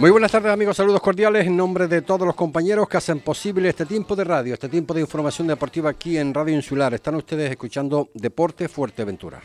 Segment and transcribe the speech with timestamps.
[0.00, 3.68] Muy buenas tardes amigos, saludos cordiales en nombre de todos los compañeros que hacen posible
[3.68, 6.94] este tiempo de radio, este tiempo de información deportiva aquí en Radio Insular.
[6.94, 9.42] Están ustedes escuchando Deporte Fuerteventura.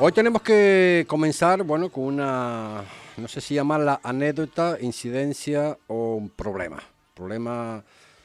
[0.00, 2.82] Hoy tenemos que comenzar, bueno, con una,
[3.16, 6.82] no sé si llamarla anécdota, incidencia o un problema.
[7.14, 7.84] Problema,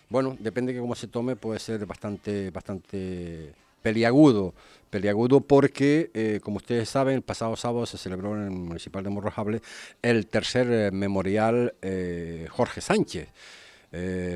[0.09, 3.53] bueno, depende de cómo se tome, puede ser bastante, bastante
[3.83, 4.55] peliagudo.
[4.89, 9.09] Peliagudo porque, eh, como ustedes saben, el pasado sábado se celebró en el Municipal de
[9.09, 9.61] Morrojable
[10.01, 13.29] el tercer eh, memorial eh, Jorge Sánchez.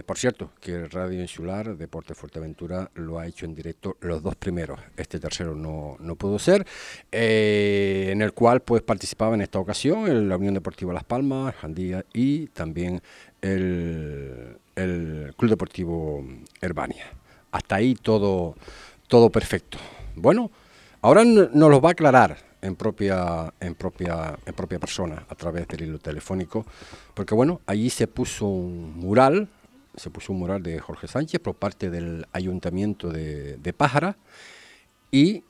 [0.06, 4.80] por cierto, que Radio Insular Deporte Fuerteventura lo ha hecho en directo los dos primeros.
[4.98, 6.66] Este tercero no, no pudo ser,
[7.12, 12.04] en el cual pues participaba en esta ocasión en la Unión Deportiva Las Palmas, Jandía
[12.14, 13.00] y también
[13.42, 16.26] el, el Club Deportivo
[16.60, 17.06] Herbania.
[17.52, 18.56] Hasta ahí todo,
[19.08, 19.78] todo perfecto.
[20.16, 20.52] Bueno,
[21.02, 25.68] ahora nos lo va a aclarar en propia, en propia, en propia persona a través
[25.68, 26.66] del hilo telefónico,
[27.14, 29.50] porque bueno, allí se puso un mural,
[29.96, 34.16] se puso un mural de Jorge Sánchez por parte del Ayuntamiento de, Pájara
[35.12, 35.44] y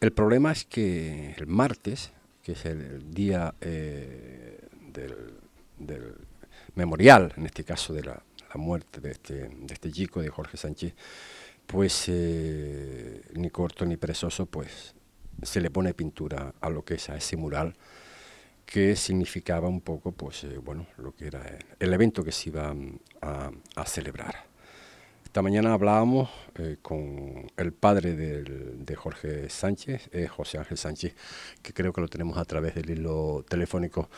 [0.00, 4.60] el problema es que el martes, que es el día eh,
[4.92, 6.14] del,
[6.74, 8.22] memorial, en este caso de la,
[8.54, 10.92] muerte este, de este chico, de Jorge Sánchez,
[11.70, 14.94] pues eh, ni corto ni perezoso, pues
[15.42, 17.74] se le pone pintura a lo que es a ese mural
[18.66, 21.42] que significaba un poco, pues eh, bueno, lo que era
[21.78, 24.34] el evento que se iba mm, a, celebrar.
[25.24, 31.14] Esta mañana hablábamos eh, con el padre de Jorge Sánchez, José Ángel Sánchez,
[31.62, 34.08] que creo que lo tenemos a través del hilo telefónico.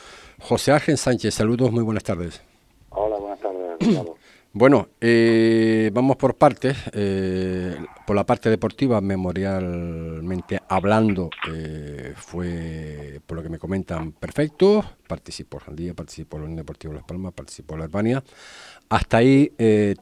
[0.40, 2.40] José Ángel Sánchez, saludos, muy buenas tardes.
[2.88, 4.18] Hola, buenas tardes.
[4.54, 6.76] Bueno, eh, vamos por partes.
[6.92, 7.74] Eh,
[8.06, 14.84] por la parte deportiva, memorialmente hablando, eh, fue, por lo que me comentan, perfecto.
[15.08, 18.22] Participó Jandía, participó la Unión Deportiva Las Palmas, participó la Albania.
[18.90, 19.52] Hasta ahí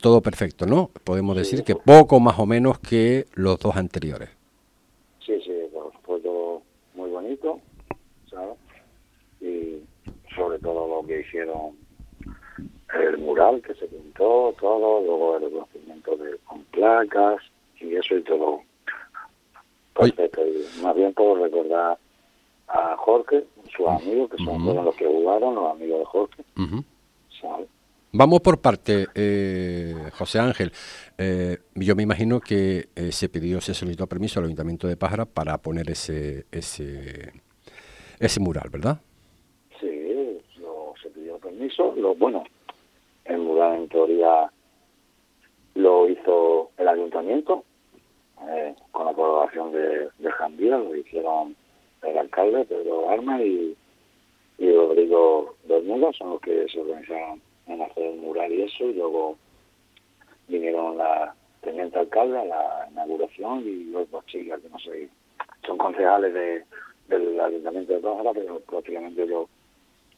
[0.00, 0.90] todo perfecto, ¿no?
[1.04, 4.30] Podemos decir que poco más o menos que los dos anteriores.
[5.24, 5.52] Sí, sí,
[6.02, 6.62] fue todo
[6.96, 7.60] muy bonito,
[8.28, 8.56] ¿sabes?
[9.40, 9.84] Y
[10.34, 11.76] sobre todo lo que hicieron
[12.94, 17.42] el mural que se pintó, todo, luego el reconocimiento de, con placas
[17.80, 18.60] y eso y todo.
[19.94, 20.40] Perfecto.
[20.46, 21.98] Y más bien puedo recordar
[22.68, 23.44] a Jorge,
[23.76, 26.44] sus amigos, que son los que jugaron, los amigos de Jorge.
[28.12, 30.72] Vamos por parte, eh, José Ángel.
[31.16, 35.26] Eh, yo me imagino que eh, se pidió, se solicitó permiso al Ayuntamiento de Pájara
[35.26, 37.32] para poner ese, ese,
[38.18, 39.00] ese mural, ¿verdad?
[39.80, 41.94] Sí, lo, se pidió permiso.
[41.96, 42.42] Lo, bueno,
[43.24, 44.50] el mural en teoría
[45.74, 47.64] lo hizo el ayuntamiento
[48.48, 51.54] eh, con la colaboración de, de lo hicieron
[52.02, 53.76] el alcalde Pedro Arma y,
[54.58, 58.94] y Rodrigo Bermuda, son los que se organizaron en hacer el mural y eso, y
[58.94, 59.36] luego
[60.48, 65.08] vinieron la teniente alcalde a la inauguración y los dos chicas que no sé,
[65.66, 66.64] son concejales de,
[67.08, 69.48] del ayuntamiento de Pájara, pero prácticamente yo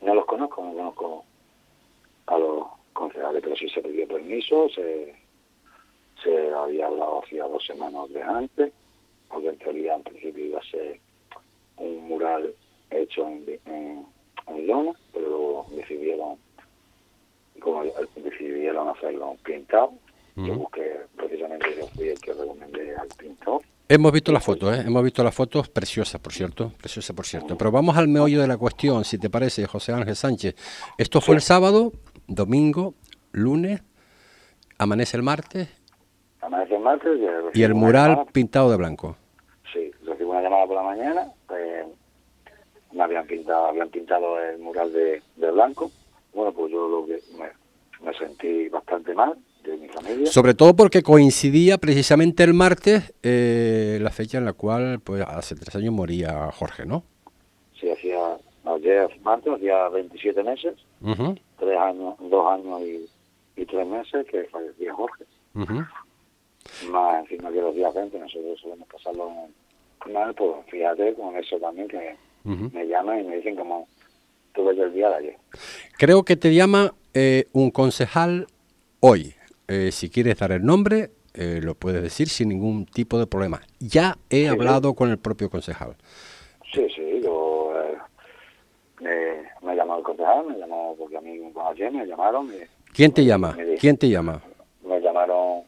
[0.00, 1.24] no los conozco, no conozco
[2.26, 5.14] a los concejales, pero sí se pidió permiso, se,
[6.22, 8.72] se había hablado hacía dos semanas de antes,
[9.28, 11.00] porque en teoría en principio iba a ser
[11.76, 12.54] un mural
[12.90, 16.36] hecho en, en, lona, pero luego decidieron,
[17.60, 17.84] como
[18.16, 19.92] decidieron hacerlo pintado,
[20.36, 23.62] yo busqué, precisamente yo fui el que recomendé al pintor.
[23.88, 24.84] Hemos visto las fotos, ¿eh?
[24.86, 27.58] hemos visto las fotos, preciosas por cierto, preciosas por cierto.
[27.58, 30.54] Pero vamos al meollo de la cuestión, si te parece, José Ángel Sánchez.
[30.96, 31.92] Esto fue el sábado,
[32.26, 32.94] domingo,
[33.32, 33.82] lunes,
[34.78, 35.68] amanece el martes.
[36.40, 37.20] Amanece el martes
[37.54, 39.16] y el, mural pintado de blanco.
[39.72, 41.86] Sí, recibí una llamada por la mañana, pues,
[42.92, 45.90] me habían pintado, habían pintado el mural de, blanco.
[46.34, 50.26] Bueno, pues yo lo que me, sentí bastante mal de mi familia.
[50.26, 55.54] Sobre todo porque coincidía precisamente el martes eh, la fecha en la cual, pues hace
[55.54, 57.04] tres años moría Jorge, ¿no?
[58.92, 60.74] Ayer martes, hacía 27 meses
[61.58, 65.24] tres años, dos años y, tres meses que fallecía Jorge.
[66.90, 69.30] Más encima que los días 20, nosotros solemos pasarlo
[70.06, 73.86] el pues fíjate con eso también que me llaman y me dicen como
[74.52, 75.36] tuve yo el día de ayer.
[75.96, 78.46] Creo que te llama eh, un concejal
[79.00, 79.34] hoy.
[79.68, 83.62] Eh, si quieres dar el nombre, eh, lo puedes decir sin ningún tipo de problema.
[83.78, 85.96] Ya he hablado con el propio concejal.
[86.74, 87.01] Sí, sí,
[89.04, 91.40] eh, me llamó el concejal, me llamó porque a mí
[91.70, 92.50] ayer me llamaron.
[92.92, 93.56] ¿Quién te llama?
[93.80, 94.42] ¿Quién te llama?
[94.82, 95.62] Me llamaron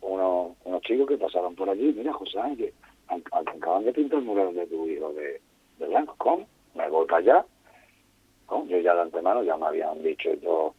[0.00, 1.92] unos, unos chicos que pasaron por allí.
[1.96, 2.72] Mira, José, que
[3.32, 5.40] acaban de pintar el mural de tu hijo de,
[5.78, 6.14] de blanco.
[6.18, 6.46] ¿Cómo?
[6.74, 7.46] Me voy para allá.
[8.50, 10.74] Yo ya de antemano ya me habían dicho yo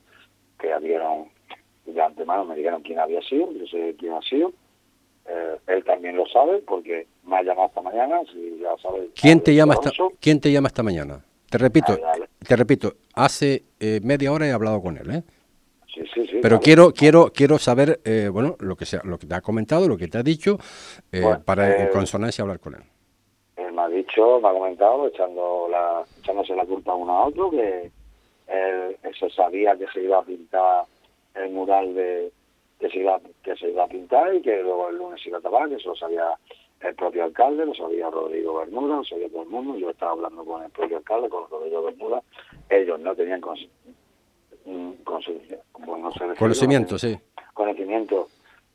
[0.59, 1.29] que habían,
[1.85, 4.51] de antemano me dijeron quién había sido, yo sé quién ha sido.
[5.27, 8.21] Eh, él también lo sabe porque me ha llamado esta mañana.
[8.31, 11.23] Si ya sabe, ¿Quién, te llama esta, ¿Quién te llama esta mañana?
[11.49, 11.97] Te repito,
[12.47, 15.23] te repito, hace eh, media hora he hablado con él, ¿eh?
[15.91, 19.25] Sí, sí, sí, Pero quiero, quiero, quiero saber, eh, bueno, lo que sea, lo que
[19.25, 20.59] te ha comentado, lo que te ha dicho,
[21.11, 22.83] eh, para en consonancia hablar con él.
[23.57, 27.49] Él me ha dicho, me ha comentado, echando la, echándose la culpa uno a otro,
[27.49, 27.91] que
[28.47, 30.85] él, se sabía que se iba a pintar
[31.33, 32.31] el mural de
[32.79, 35.41] que se iba que se iba a pintar y que luego el lunes iba a
[35.41, 36.25] tapar, que eso lo sabía
[36.81, 40.45] el propio alcalde, lo sabía Rodrigo Bermuda, lo sabía todo el mundo, yo estaba hablando
[40.45, 42.23] con el propio alcalde, con Rodrigo Bermuda,
[42.69, 43.41] ellos no tenían
[44.65, 44.91] Mm,
[46.37, 47.17] conocimiento, sí.
[47.53, 48.27] Conocimiento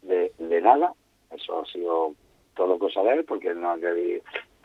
[0.03, 0.93] de, de nada,
[1.31, 2.15] eso ha sido
[2.57, 4.23] todo cosa de él, porque no ha querido,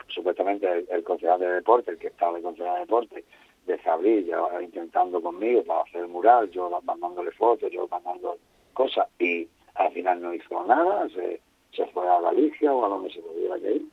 [0.08, 3.24] supuestamente el, concejal de deporte, el que estaba de concejal de deporte,
[3.66, 8.36] de Sabrí, ya intentando conmigo para hacer el mural, yo mandándole fotos, yo mandando
[8.72, 11.40] cosas, y al final no hizo nada, se,
[11.74, 13.86] se fue a Galicia o a donde se pudiera ir,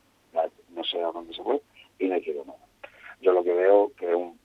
[0.70, 1.60] no sé a dónde se fue,
[1.98, 2.58] y no quiero nada.
[3.20, 4.38] Yo lo que veo que un,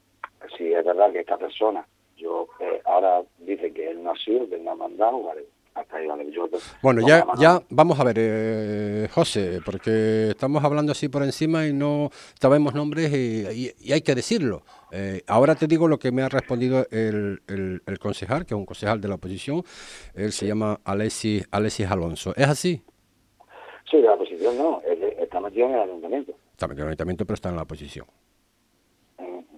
[0.58, 1.86] si es verdad que esta persona
[2.18, 5.46] yo eh, ahora dice que él no ha sido, que él no ha mandado, vale,
[5.74, 6.32] hasta ahí vale.
[6.32, 6.48] Yo,
[6.82, 11.74] bueno, ya, ya vamos a ver, eh, José, porque estamos hablando así por encima y
[11.74, 12.10] no
[12.40, 14.64] sabemos nombres y, hay que decirlo.
[14.92, 18.66] Eh, ahora te digo lo que me ha respondido el, el, concejal, que es un
[18.66, 19.64] concejal de la oposición.
[20.14, 22.34] Él se llama Alexis, Alexis Alonso.
[22.36, 22.84] ¿Es así?
[23.94, 24.82] Sí, de la oposición no,
[25.20, 26.34] está metido en el ayuntamiento.
[26.52, 28.08] Está metido en el ayuntamiento, pero está en la oposición.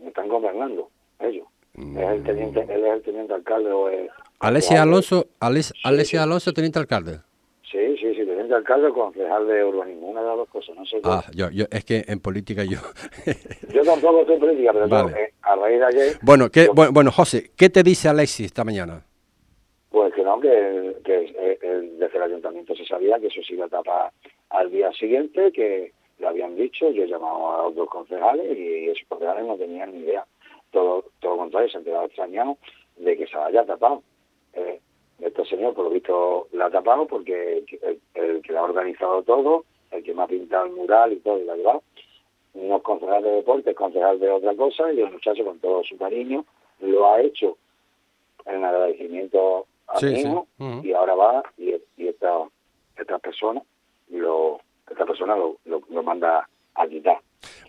[0.05, 0.89] Están gobernando
[1.21, 1.47] ellos.
[1.73, 4.09] Es el teniente, él es el teniente alcalde o es...
[4.41, 7.19] Alessia Alonso, Alessia Alonso, teniente alcalde.
[7.71, 10.85] Sí, sí, sí, teniente alcalde o concejal de urbanismo, una de las dos cosas, no
[10.85, 12.79] sé Ah, yo, yo, es que en política yo...
[13.73, 16.17] yo tampoco estoy en política, pero eh, a raíz de ayer...
[16.21, 19.01] Bueno, ¿qué, bueno, José, ¿qué te dice Alexis esta mañana?
[19.89, 21.57] Pues que no, que, que eh,
[21.97, 24.11] desde el ayuntamiento se sabía que eso se iba a tapar
[24.55, 29.07] al día siguiente, que lo habían dicho, yo he llamado a otros concejales y esos
[29.07, 30.25] concejales no tenían ni idea.
[30.71, 32.57] Todo, todo contrario, se ha quedado extrañado
[32.97, 34.03] de que se haya tapado.
[34.53, 34.79] Eh,
[35.19, 37.63] este señor, por lo visto, la ha tapado porque
[38.13, 41.39] el, que la ha organizado todo, el que me ha pintado el mural y todo,
[41.39, 41.81] y la verdad,
[42.53, 45.83] no es concejal de deporte, es concejal de otra cosa, y el muchacho, con todo
[45.83, 46.45] su cariño,
[46.79, 47.57] lo ha hecho
[48.45, 50.47] en agradecimiento a mí mismo,
[50.83, 52.43] y ahora va y, esta,
[52.97, 53.61] esta persona
[54.09, 54.59] lo
[54.89, 57.19] esta persona lo, lo manda a quitar.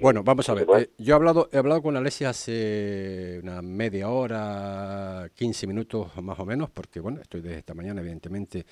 [0.00, 0.66] Bueno, vamos a ver.
[0.76, 6.38] Eh, yo he hablado, he hablado con Alessia hace una media hora, 15 minutos más
[6.38, 8.66] o menos, porque bueno, estoy desde esta mañana, evidentemente,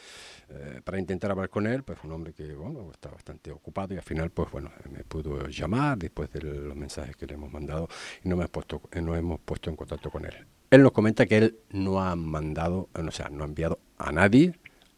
[0.49, 3.97] eh, para intentar hablar con él, pues un hombre que bueno, está bastante ocupado y
[3.97, 7.89] al final, pues bueno, me pudo llamar después de los mensajes que le hemos mandado
[8.23, 10.35] y no me puesto, eh, nos hemos puesto en contacto con él.
[10.71, 14.55] Él nos comenta que él no ha mandado, o sea, no ha enviado a nadie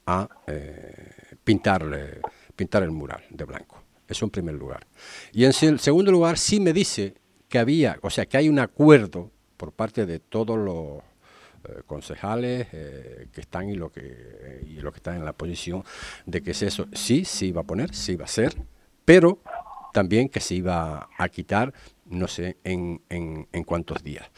[0.06, 0.28] a
[1.42, 2.20] pintarle,
[2.56, 3.82] pintar el mural de blanco.
[4.08, 4.86] Eso en primer lugar.
[5.32, 7.14] Y en segundo lugar, sí me dice
[7.48, 11.02] que había, o sea, que hay un acuerdo por parte de todos los
[11.68, 15.84] eh, concejales eh, que están y lo que y lo que están en la posición
[16.24, 18.54] de que es eso sí se iba a poner sí iba a ser
[19.04, 19.40] pero
[19.92, 21.72] también que se iba a quitar
[22.04, 24.30] no sé en, en, en cuántos días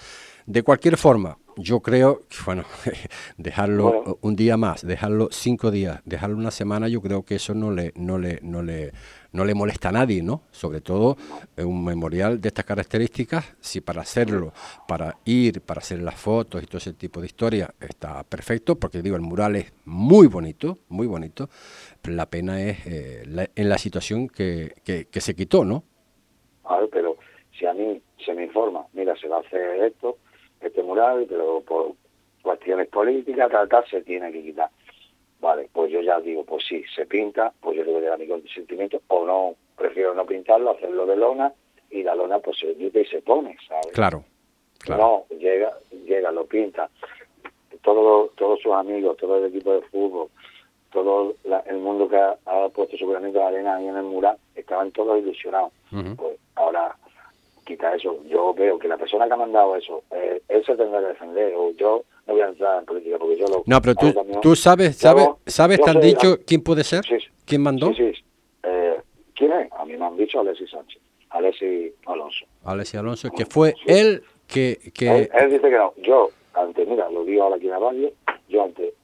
[0.46, 2.64] de cualquier forma yo creo, bueno,
[3.36, 7.72] dejarlo un día más, dejarlo cinco días, dejarlo una semana, yo creo que eso no
[7.72, 8.92] le, no le, no le,
[9.32, 10.42] no le molesta a nadie, ¿no?
[10.52, 11.16] Sobre todo
[11.56, 14.52] un memorial de estas características, si para hacerlo,
[14.86, 19.02] para ir, para hacer las fotos y todo ese tipo de historia está perfecto, porque
[19.02, 21.48] digo, el mural es muy bonito, muy bonito,
[22.00, 25.82] pero la pena es eh, en la situación que, que, se quitó, ¿no?
[26.64, 27.16] Claro, pero
[27.58, 30.18] si a mí se me informa, mira, se va a hacer esto,
[30.60, 31.92] este mural, pero por
[32.42, 34.70] cuestiones políticas, tal, tal, se tiene que quitar.
[35.40, 38.26] Vale, pues yo ya digo, pues sí, se pinta, pues yo tengo que dar mi
[38.26, 41.52] consentimiento, o no, prefiero no pintarlo, hacerlo de lona,
[41.90, 43.92] y la lona pues se quita y se pone, ¿sabes?
[43.92, 44.24] Claro,
[44.78, 45.26] claro.
[45.30, 45.72] No, llega,
[46.04, 46.90] llega, lo pinta,
[47.82, 50.28] todos todos sus amigos, todo el equipo de fútbol,
[50.90, 51.34] todo
[51.66, 55.18] el mundo que ha, puesto su granito de arena ahí en el mural, estaban todos
[55.18, 55.72] ilusionados.
[55.90, 56.96] Pues ahora
[57.68, 58.18] quita eso.
[58.24, 61.52] Yo veo que la persona que ha mandado eso, eh, él se tendrá que defender,
[61.54, 63.62] o yo no voy a entrar en política porque yo lo...
[63.66, 67.02] No, pero tú, tú sabes, sabes, sabes, te han dicho quién puede ser,
[67.44, 67.92] quién mandó.
[67.92, 68.24] Sí, sí.
[68.62, 68.96] Eh,
[69.34, 69.72] ¿Quién es?
[69.72, 72.46] A mí me han dicho Alexis Sánchez, Alexis Alonso.
[72.64, 74.78] Alexis Alonso, que fue él que...
[74.94, 75.30] que...
[75.32, 75.92] Él, dice que no.
[75.98, 78.10] Yo, antes, mira, lo digo ahora aquí en la radio,
[78.48, 78.94] yo antes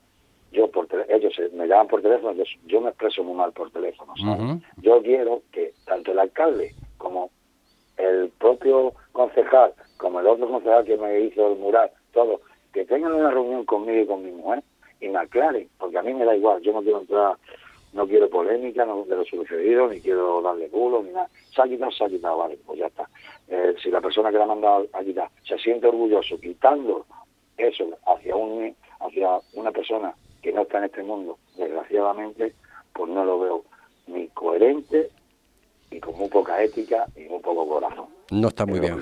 [0.53, 4.15] yo por ellos me llaman por teléfono, yo, me expreso muy mal por teléfono.
[4.81, 7.31] Yo quiero que tanto el alcalde como
[7.97, 12.41] el propio concejal, como el otro concejal que me hizo el mural, todos,
[12.73, 14.63] que tengan una reunión conmigo y con mi mujer
[15.01, 17.37] y me aclaren, porque a mí me da igual, yo no quiero entrar,
[17.95, 21.29] no quiero polémica no, de lo sucedido, ni quiero darle culo, ni nada.
[21.55, 23.09] Se ha quitado, se ha quitado, vale, pues ya está.
[23.49, 27.07] Eh, si la persona que la ha mandado a quitar se siente orgulloso quitando
[27.57, 32.55] eso hacia un hacia una persona que no está en este mundo, desgraciadamente,
[32.93, 33.65] pues no lo veo
[34.09, 35.11] ni coherente
[35.95, 38.07] y con muy poca ética y muy poco corazón.
[38.33, 39.01] No está muy bien.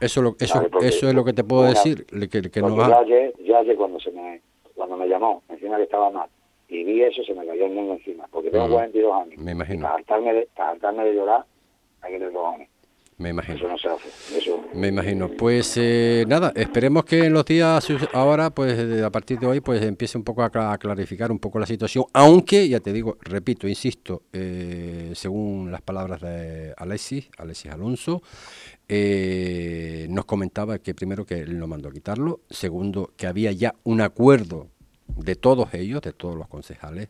[0.00, 2.04] Eso, eso, eso es lo que te puedo decir.
[2.30, 3.02] Que, que no va...
[3.06, 4.42] ya, ayer, cuando, se me,
[4.74, 6.28] cuando me llamó, encima que estaba mal,
[6.68, 9.38] y vi eso, se me cayó el mundo encima, porque tengo 42 años.
[9.38, 9.82] Me imagino.
[9.82, 11.46] Para hartarme de, para de llorar,
[12.02, 12.68] hay que tener años.
[13.16, 13.56] Me imagino.
[13.56, 14.38] Eso no se hace.
[14.38, 14.64] Eso...
[14.74, 15.28] Me imagino.
[15.28, 19.82] Pues eh, nada, esperemos que en los días ahora, pues a partir de hoy, pues
[19.82, 22.06] empiece un poco a, clarificar un poco la situación.
[22.12, 28.22] Aunque, ya te digo, repito, insisto, eh, según las palabras de Alexis, Alexis Alonso,
[28.88, 33.74] eh, nos comentaba que primero que él no mandó a quitarlo, segundo que había ya
[33.84, 34.68] un acuerdo
[35.06, 37.08] de todos ellos, de todos los concejales,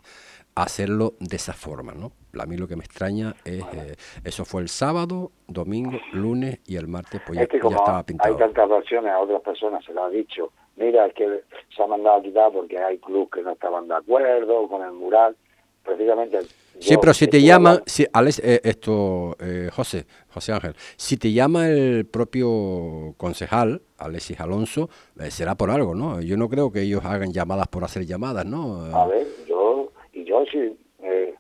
[0.55, 2.13] hacerlo de esa forma, ¿no?
[2.43, 6.77] A mí lo que me extraña es, eh, eso fue el sábado, domingo, lunes y
[6.77, 8.33] el martes pues ya, estaba pintado.
[8.33, 11.43] Hay tantas versiones, a otras personas se lo ha dicho, mira, es que
[11.75, 14.93] se ha mandado a quitar porque hay clubes que no estaban de acuerdo con el
[14.93, 15.37] mural,
[15.85, 16.41] precisamente...
[16.81, 21.69] Sí, pero si te llama, si, eh, esto, eh, José, José Ángel, si te llama
[21.69, 24.89] el propio concejal, Alexis Alonso,
[25.29, 26.21] será por algo, ¿no?
[26.21, 28.87] Yo no creo que ellos hagan llamadas por hacer llamadas, ¿no?
[28.93, 30.77] A ver, yo, y yo sí,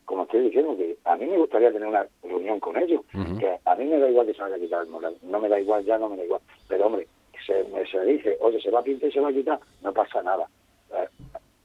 [0.05, 3.03] como estoy diciendo, que a mí me gustaría tener una reunión con ellos,
[3.39, 5.49] que a mí me da igual que se vaya a quitar el moral, no me
[5.49, 7.07] da igual, ya no me da igual, pero hombre,
[7.47, 9.93] se, me, se dice, oye, se va a pintar y se va a quitar, no
[9.93, 10.49] pasa nada.
[10.93, 11.09] Eh,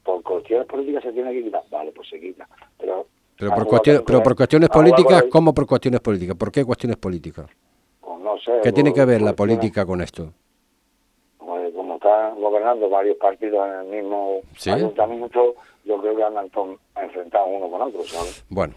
[0.04, 2.48] por cuestiones políticas se tiene que quitar, vale, pues se quita,
[2.78, 3.06] pero...
[3.38, 6.36] Pero por, cuestiones, pero por cuestiones políticas, ¿cómo por cuestiones políticas?
[6.36, 7.50] ¿Por qué cuestiones políticas?
[8.02, 8.52] Pues no sé.
[8.62, 10.34] ¿Qué tiene que ver la política con esto?
[12.10, 15.54] Están gobernando varios partidos en el mismo ayuntamiento,
[15.86, 16.50] yo creo que andan
[16.96, 18.44] enfrentados uno con otro, ¿sabes?
[18.50, 18.74] Bueno,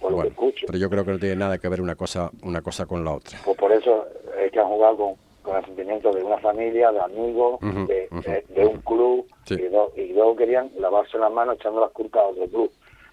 [0.67, 3.15] pero yo creo que no tiene nada que ver una cosa una cosa con la
[3.15, 3.39] otra.
[3.43, 4.05] Pues por eso
[4.39, 8.83] es que han jugado con, con el sentimiento de una familia, de amigos, de, un
[8.83, 12.71] club, y, luego querían lavarse las manos echando las culpas a otro club.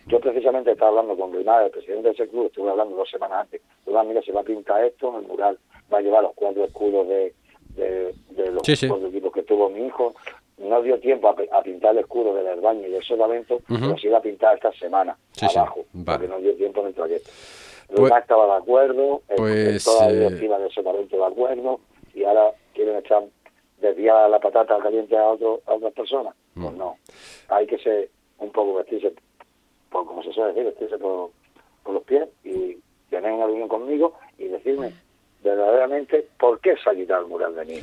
[0.07, 3.43] Yo precisamente estaba hablando con Rinaldo, el presidente de ese club, estuve hablando dos semanas
[3.43, 3.61] antes.
[3.85, 5.57] Una mira, se va a pintar esto, el mural
[5.93, 7.33] va a llevar los cuatro escudos de,
[7.75, 8.13] de,
[8.51, 10.13] los equipos que tuvo mi hijo,
[10.57, 14.17] no dio tiempo a, pintar el escudo del baño y del solamento, pero se iba
[14.17, 17.29] a pintar esta semana abajo, porque no dio tiempo en el trayecto.
[17.95, 21.79] Pues, estaba de acuerdo, pues, toda la eh, directiva del solamento de acuerdo,
[22.13, 23.23] y ahora quieren echar
[23.81, 26.35] desviar la patata caliente a, otro, a otras personas.
[26.53, 26.97] Pues no,
[27.47, 28.09] hay que ser
[28.39, 29.13] un poco vestirse,
[29.89, 31.31] por, como se suele decir, vestirse por,
[31.83, 32.77] por los pies y
[33.09, 34.93] tener una reunión conmigo y decirme
[35.43, 37.81] verdaderamente por qué se ha quitado el mural de niño.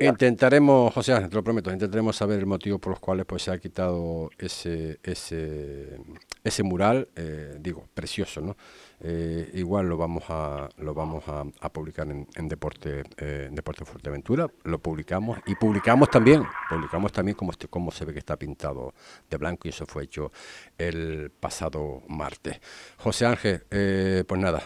[0.00, 3.58] Intentaremos, José te lo prometo, intentaremos saber el motivo por los cuales pues se ha
[3.58, 5.98] quitado ese ese
[6.44, 8.56] ese mural, eh, digo, precioso, ¿no?
[9.00, 14.48] Eh, igual lo vamos a lo vamos a, publicar en, en Deporte eh, Deporte Fuerteventura,
[14.64, 18.92] lo publicamos y publicamos también, publicamos también cómo, este, cómo se ve que está pintado
[19.30, 20.32] de blanco y eso fue hecho
[20.76, 22.60] el pasado martes.
[22.96, 24.62] José Ángel, eh, pues nada,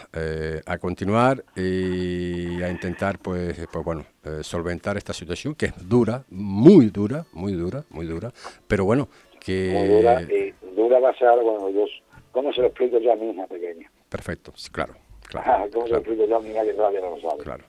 [0.65, 4.05] a continuar y a intentar pues, pues bueno,
[4.41, 8.31] solventar esta situación que es dura, muy dura, muy dura, muy dura,
[8.67, 9.09] pero bueno,
[9.39, 10.01] que...
[10.01, 10.21] Dura
[10.75, 11.69] dura va a ser algo,
[12.31, 13.89] ¿cómo se lo explico yo a mi hija pequeña?
[14.13, 14.93] Perfecto, claro.
[15.27, 15.67] claro,
[17.41, 17.63] Claro.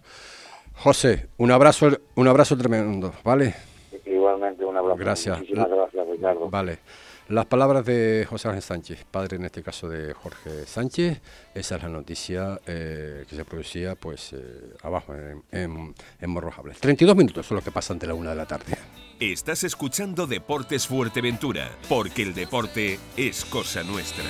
[0.75, 3.55] José, un abrazo, un abrazo tremendo, ¿vale?
[4.05, 4.99] Igualmente, un abrazo.
[4.99, 5.39] Gracias.
[5.39, 6.51] Muchísimas gracias, Ricardo.
[6.51, 6.79] Vale.
[7.29, 11.23] Las palabras de José Ángel Sánchez, padre en este caso de Jorge Sánchez,
[11.55, 16.79] esa es la noticia eh, que se producía pues eh, abajo en, en, en Morrojables.
[16.81, 18.77] 32 minutos son los que pasan de la una de la tarde.
[19.19, 24.25] Estás escuchando Deportes Fuerteventura, porque el deporte es cosa nuestra.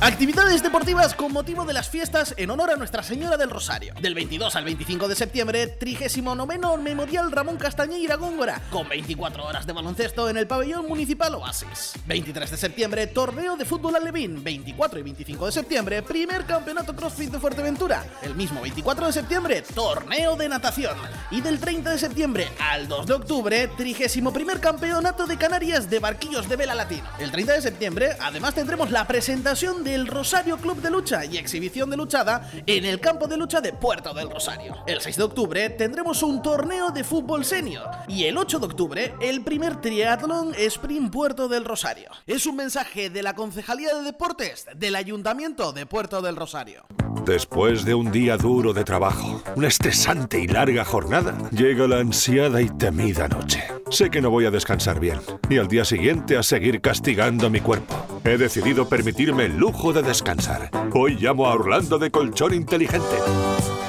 [0.00, 3.94] Actividades deportivas con motivo de las fiestas en honor a Nuestra Señora del Rosario.
[4.00, 9.72] Del 22 al 25 de septiembre, 39 Memorial Ramón Castañeira Góngora, con 24 horas de
[9.72, 11.94] baloncesto en el pabellón municipal Oasis.
[12.06, 14.44] 23 de septiembre, torneo de fútbol alevín.
[14.44, 18.06] 24 y 25 de septiembre, primer campeonato CrossFit de Fuerteventura.
[18.22, 20.96] El mismo 24 de septiembre, torneo de natación.
[21.32, 25.98] Y del 30 de septiembre al 2 de octubre, 31 primer campeonato de Canarias de
[25.98, 27.08] barquillos de vela latino.
[27.18, 31.38] El 30 de septiembre, además tendremos la presentación de del Rosario Club de Lucha y
[31.38, 34.76] exhibición de luchada en el campo de lucha de Puerto del Rosario.
[34.86, 39.14] El 6 de octubre tendremos un torneo de fútbol senior y el 8 de octubre
[39.22, 42.10] el primer triatlón Sprint Puerto del Rosario.
[42.26, 46.84] Es un mensaje de la Concejalía de Deportes del Ayuntamiento de Puerto del Rosario.
[47.24, 52.60] Después de un día duro de trabajo, una estresante y larga jornada, llega la ansiada
[52.60, 53.64] y temida noche.
[53.90, 57.60] Sé que no voy a descansar bien, ni al día siguiente a seguir castigando mi
[57.60, 57.94] cuerpo.
[58.24, 60.72] He decidido permitirme el lujo de descansar.
[60.92, 63.06] Hoy llamo a Orlando de Colchón Inteligente.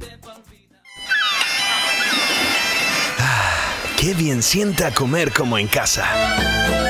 [4.01, 6.90] Qué bien sienta comer como en casa.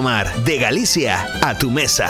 [0.00, 0.34] Domar.
[0.46, 2.08] De Galicia a tu mesa.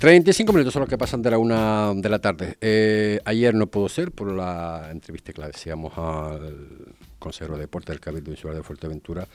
[0.00, 2.56] 35 minutos son los que pasan de la una de la tarde.
[2.60, 7.92] Eh, ayer no pudo ser por la entrevista que le decíamos al consejero de deporte
[7.92, 9.26] del Cabildo Insular de Fuerteventura.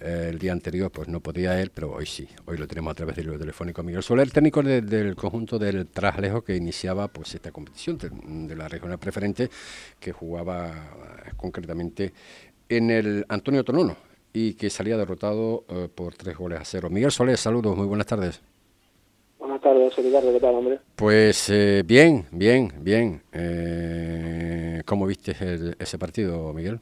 [0.00, 2.28] Eh, el día anterior pues no podía él, pero hoy sí.
[2.46, 5.86] Hoy lo tenemos a través del hilo telefónico Miguel Soler, técnico de- del conjunto del
[5.88, 8.10] Traslejo que iniciaba pues esta competición de,
[8.46, 9.50] de la regional preferente
[9.98, 12.12] que jugaba eh, concretamente
[12.68, 13.96] en el Antonio Tonono
[14.32, 16.88] y que salía derrotado eh, por tres goles a cero.
[16.90, 18.42] Miguel Soler, saludos, muy buenas tardes.
[19.38, 20.80] Buenas tardes, Ricardo, ¿qué tal, hombre?
[20.96, 23.22] Pues eh, bien, bien, bien.
[23.32, 26.80] Eh, ¿Cómo viste el- ese partido, Miguel?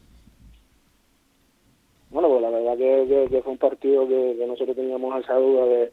[2.10, 5.34] Bueno, pues la verdad que, que- que fue un partido que, que nosotros teníamos esa
[5.34, 5.92] duda de,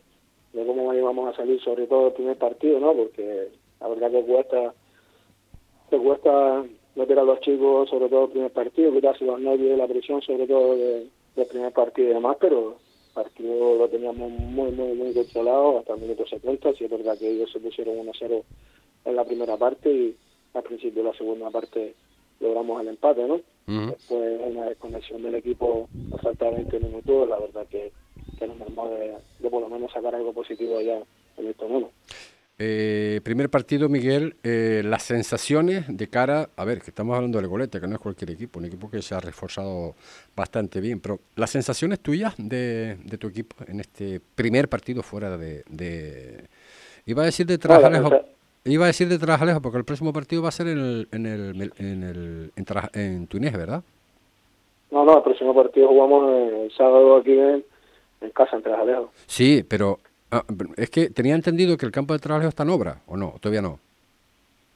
[0.54, 2.94] de cómo íbamos a salir, sobre todo el primer partido, ¿no?
[2.94, 3.50] Porque
[3.82, 4.74] la verdad que cuesta,
[5.90, 6.64] que cuesta
[6.96, 10.22] meter a los chicos, sobre todo el primer partido, quitarse los nervios y la presión,
[10.22, 12.70] sobre todo de- del primer partido y demás, pero
[13.08, 17.18] el partido lo teníamos muy, muy, muy controlado hasta el minuto 70, sí es verdad
[17.18, 18.44] que ellos se pusieron 1-0
[19.06, 20.16] en la primera parte y
[20.54, 21.96] al principio de la segunda parte
[22.40, 23.40] logramos el empate, ¿no?
[23.90, 27.92] Después una desconexión del equipo, a falta de 20 minutos, la verdad que,
[28.38, 31.02] que nos de, de por lo menos sacar algo positivo allá
[31.38, 31.90] en el torneo.
[32.60, 37.48] Eh, primer partido, Miguel, eh, las sensaciones de cara, a ver, que estamos hablando del
[37.48, 39.96] Golete, que no es cualquier equipo, un equipo que se ha reforzado
[40.36, 45.36] bastante bien, pero las sensaciones tuyas de, de tu equipo en este primer partido fuera
[45.36, 45.64] de...
[45.70, 46.46] de-
[47.08, 48.12] iba a decir de Trajalejo,
[48.66, 51.26] iba a decir de Trajalejo, porque el próximo partido va a ser en el, en
[51.26, 53.84] el, en el, en, Traja- en Túnez, ¿verdad?
[54.92, 57.66] No, no, el próximo partido jugamos el sábado aquí en,
[58.22, 59.12] en casa, en Trajalejo.
[59.26, 60.00] Sí, pero
[60.34, 60.44] ah,
[60.78, 63.36] es que tenía entendido que el campo de Trajalejo está en obra, ¿o no?
[63.40, 63.80] Todavía no.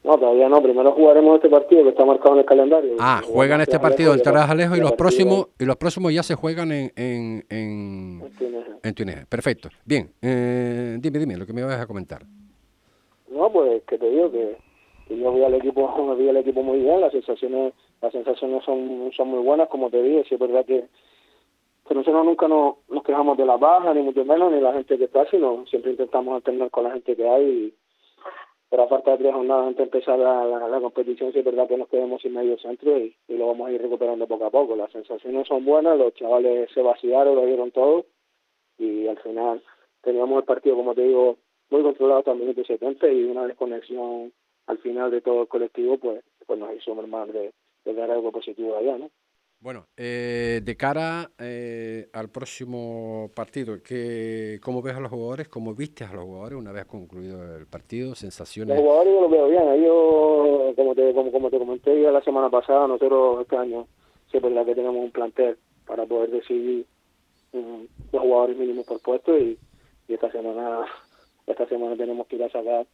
[0.03, 2.95] No, todavía no, primero jugaremos este partido que está marcado en el calendario.
[2.99, 6.71] Ah, juegan este partido el- Tarajalejo y los próximos y los próximos ya se juegan
[6.71, 8.23] en en, en,
[8.83, 9.25] en Túnez.
[9.27, 9.69] Perfecto.
[9.83, 12.21] Bien, eh, dime, dime lo que me vas a comentar.
[13.29, 14.55] No, pues que te digo que,
[15.09, 19.11] que yo vi al equipo, vi al equipo muy bien, las sensaciones, las sensaciones son,
[19.15, 20.85] son muy buenas, como te dije, sí es verdad que,
[21.87, 25.05] que nosotros nunca nos, quejamos de la baja, ni mucho menos, ni la gente que
[25.05, 27.73] está, sino siempre intentamos alternar con la gente que hay y,
[28.69, 31.67] pero a falta de tres jornadas antes de empezar la, la, competición, sí es verdad
[31.67, 34.51] que nos quedamos sin medio centro y, y lo vamos a ir recuperando poco a
[34.51, 34.75] poco.
[34.75, 38.05] Las sensaciones son buenas, los chavales se vaciaron, lo dieron todo
[38.77, 39.63] y al final
[40.01, 41.37] teníamos el partido, como te digo,
[41.69, 44.33] muy controlado hasta el minuto 70 y una desconexión
[44.67, 47.53] al final de todo el colectivo, pues, pues nos hizo mermar de,
[47.85, 49.09] de dar algo positivo allá, ¿no?
[49.59, 55.49] Bueno, eh, de cara eh, al próximo partido, ¿qué, ¿cómo ves a los jugadores?
[55.49, 58.13] ¿Cómo viste a los jugadores una vez concluido el partido?
[58.13, 58.75] ¿Sensaciones?
[58.75, 59.67] Los jugadores yo los veo bien.
[59.69, 63.87] Ellos, como te, como, te comenté ya la semana pasada, nosotros este año
[64.29, 66.85] siempre la que tenemos un plantel para poder decidir
[67.51, 69.57] los jugadores mínimos por puesto y,
[70.07, 70.85] y esta semana
[71.47, 72.85] esta semana tenemos que ir a sacar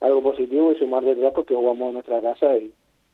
[0.00, 2.72] algo positivo y sumar detrás porque jugamos en nuestra casa y,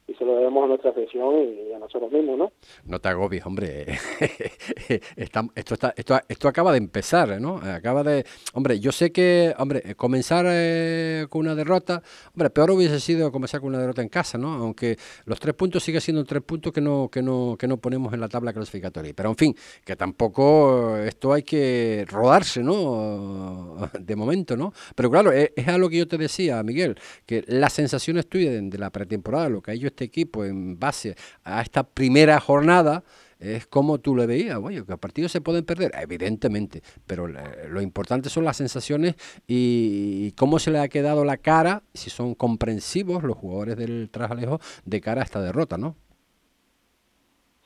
[0.08, 2.52] y se lo debemos a nuestra afición y a nosotros mismos, ¿no?
[2.84, 3.86] No te agobies, hombre.
[5.16, 7.56] esto, está, esto, esto acaba de empezar, ¿no?
[7.56, 8.24] Acaba de...
[8.52, 12.02] Hombre, yo sé que, hombre, comenzar eh, con una derrota,
[12.34, 14.52] hombre, peor hubiese sido comenzar con una derrota en casa, ¿no?
[14.52, 18.14] Aunque los tres puntos siguen siendo tres puntos que no, que no, que no ponemos
[18.14, 19.12] en la tabla clasificatoria.
[19.12, 23.90] Pero, en fin, que tampoco esto hay que rodarse, ¿no?
[23.98, 24.72] De momento, ¿no?
[24.94, 28.60] Pero claro, es, es a que yo te decía, Miguel, que las sensaciones tuyas de,
[28.62, 33.02] de la pretemporada, lo que ellos este equipo en base a esta primera jornada
[33.40, 37.80] es como tú le veías, oye, que los partidos se pueden perder, evidentemente, pero lo
[37.80, 39.14] importante son las sensaciones
[39.46, 44.58] y, cómo se le ha quedado la cara, si son comprensivos los jugadores del Trajalejo
[44.84, 45.96] de cara a esta derrota, ¿no?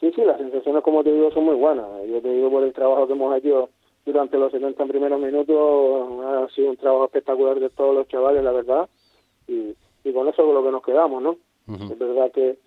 [0.01, 1.87] Sí, sí, las sensaciones, como te digo, son muy buenas.
[2.09, 3.69] Yo te digo por el trabajo que hemos hecho
[4.07, 8.53] durante los 70 primeros minutos, ha sido un trabajo espectacular de todos los chavales, la
[8.53, 8.89] verdad,
[9.47, 9.75] y,
[10.13, 11.37] con eso con lo que nos quedamos, ¿no?
[11.75, 12.59] Es verdad que,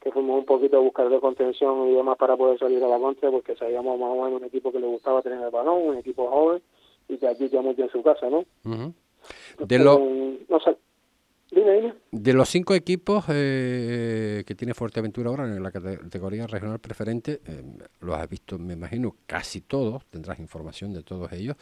[0.00, 2.98] que fuimos un poquito a buscar de contención y demás para poder salir a la
[2.98, 5.96] contra, porque sabíamos más o menos un equipo que le gustaba tener el balón, un
[5.96, 6.62] equipo joven
[7.08, 8.44] y que aquí ya mucho en su casa, ¿no?
[9.58, 9.98] De lo...
[10.48, 10.76] no sé.
[11.50, 11.94] Dime, dime.
[12.10, 17.62] De los cinco equipos eh, que tiene Fuerteventura ahora en la categoría regional preferente, eh,
[18.00, 21.56] los has visto, me imagino, casi todos, tendrás información de todos ellos.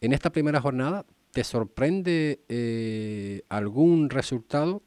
[0.00, 4.80] En esta primera jornada, ¿te sorprende eh, algún resultado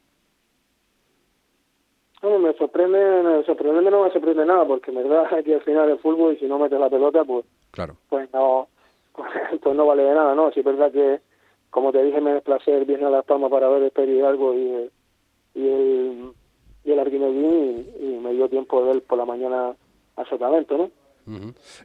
[2.22, 5.88] no, me sorprende, me sorprende, no me sorprende nada, porque en verdad aquí al final
[5.90, 7.96] el fútbol y si no metes la pelota, pues, claro.
[8.08, 8.68] pues no,
[9.62, 10.50] pues no vale de nada, ¿no?
[10.52, 11.20] Si es verdad que,
[11.70, 14.54] como te dije, me desplacé el viernes a Las Palmas para ver el Peri Hidalgo
[14.54, 14.90] y el,
[15.54, 16.32] y el,
[16.84, 19.76] y el y, me dio tiempo de ver por la mañana
[20.16, 20.90] a Sotavento, ¿no?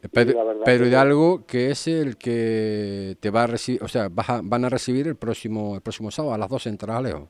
[0.10, 5.06] Pedro, Hidalgo, que es el que te va a recibir, o sea, van a recibir
[5.06, 7.28] el próximo el próximo sábado a las 12 en Trajalejo.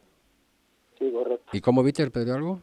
[0.99, 1.43] Sí, correcto.
[1.53, 2.59] ¿Y cómo viste el Pedro Hidalgo?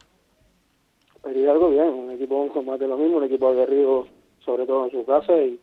[1.23, 4.07] Pero algo bien, un equipo con más de lo mismo, un equipo aguerrido
[4.45, 5.61] sobre todo en su casa y,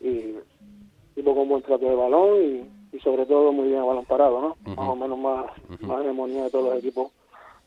[0.00, 0.34] y
[1.12, 4.40] equipo con buen trato de balón y, y sobre todo muy bien a balón parado,
[4.40, 4.56] ¿no?
[4.74, 5.46] Más o menos más,
[5.80, 7.12] más hegemonía de todos los equipos,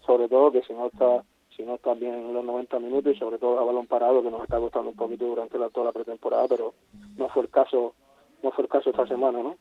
[0.05, 1.23] sobre todo que si no está
[1.55, 4.29] si no está bien en los 90 minutos y sobre todo a balón parado que
[4.29, 6.73] nos está costando un poquito durante la, toda la pretemporada, pero
[7.17, 7.95] no fue el caso
[8.47, 9.57] no fue el caso esta semana, ¿no?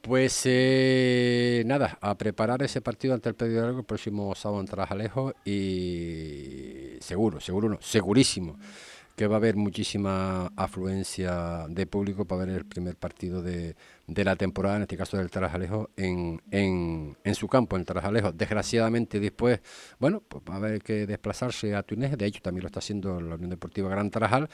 [0.00, 5.34] Pues eh, nada, a preparar ese partido ante el Pedro el próximo sábado en Trajalejo
[5.44, 8.56] y seguro, seguro no, segurísimo
[9.20, 14.24] que va a haber muchísima afluencia de público para ver el primer partido de, de
[14.24, 18.32] la temporada, en este caso del Tarajalejo, en, en, su campo, en Tarajalejo.
[18.32, 19.60] Desgraciadamente después,
[19.98, 23.20] bueno, pues va a haber que desplazarse a Túnez, de hecho también lo está haciendo
[23.20, 24.48] la Unión Deportiva Gran Tarajal,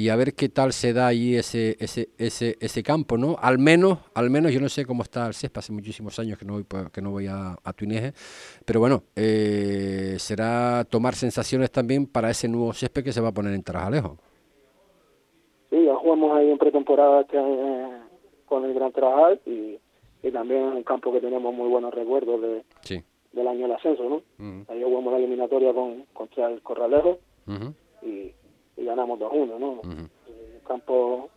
[0.00, 3.36] y a ver qué tal se da ahí ese, ese, ese, ese campo, ¿no?
[3.38, 6.46] Al menos, al menos yo no sé cómo está el césped, hace muchísimos años que
[6.46, 7.74] no voy, que no voy a, a
[8.64, 13.32] pero bueno, eh, será tomar sensaciones también para ese nuevo césped que se va a
[13.32, 14.16] poner en Tarajalejo.
[15.68, 17.26] Sí, ya jugamos ahí en pretemporada
[18.46, 19.78] con el Gran Tarajal y,
[20.22, 22.64] y también en un campo que tenemos muy buenos recuerdos de,
[23.32, 24.22] del año del ascenso, ¿no?
[24.68, 27.18] Ahí jugamos la eliminatoria con, contra el Corralejo
[28.02, 28.32] y
[28.80, 29.80] y ganamos 2-1, ¿no?
[29.82, 30.10] Un
[30.66, 31.28] campo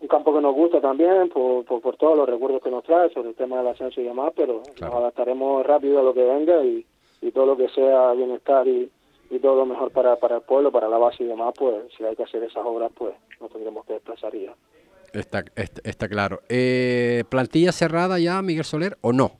[0.00, 3.30] un campo que nos gusta también por, por, todos los recuerdos que nos trae sobre
[3.30, 6.86] el tema del ascenso y demás, pero nos adaptaremos rápido a lo que venga y,
[7.20, 8.90] y todo lo que sea bienestar y,
[9.30, 12.04] y todo lo mejor para, para el pueblo, para la base y demás, pues si
[12.04, 14.54] hay que hacer esas obras, pues nos tendremos que desplazar ya.
[15.12, 16.40] Está, está, está claro.
[16.48, 19.32] Eh, ¿Plantilla cerrada ya, Miguel Soler, o no?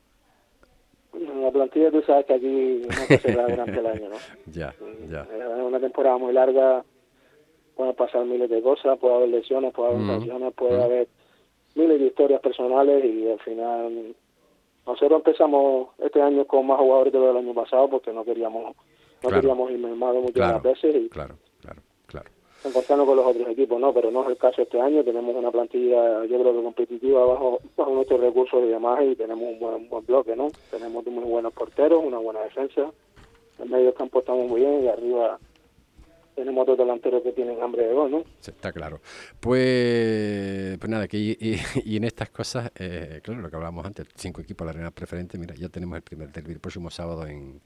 [1.40, 4.16] La plantilla, tú sabes que aquí no se cerrada durante el año, ¿no?
[4.46, 4.75] ya,
[5.09, 5.23] ya.
[5.23, 6.85] Es una temporada muy larga,
[7.80, 11.08] pueden pasar miles de cosas, puede haber lesiones, puede haber sanciones, puede haber
[11.74, 14.14] miles de historias personales y al final
[14.86, 18.76] nosotros empezamos este año con más jugadores de lo del año pasado porque no queríamos
[19.22, 22.28] no queríamos ir mermado muchas veces y claro, claro, claro.
[22.66, 25.50] encontrarnos con los otros equipos, no, pero no es el caso este año, tenemos una
[25.50, 29.88] plantilla yo creo que competitiva bajo, bajo nuestros recursos y demás y tenemos un buen,
[29.88, 30.48] buen bloque, ¿no?
[30.70, 32.92] Tenemos muy buenos porteros, una buena defensa,
[33.58, 35.38] en medio campo estamos muy bien y arriba
[36.40, 38.24] tenemos dos delanteros que tienen hambre de gol, ¿no?
[38.40, 39.00] está claro.
[39.38, 44.40] Pues, pues nada, que y, en estas cosas, eh, claro, lo que hablábamos antes, cinco
[44.40, 47.61] equipos, la arena preferente, mira, ya tenemos el primer derby el próximo sábado en,